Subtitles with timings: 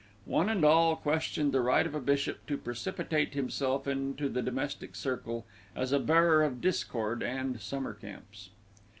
[0.25, 4.95] One and all questioned the right of a bishop to precipitate himself into the domestic
[4.95, 8.49] circle as a bearer of discord and summer camps.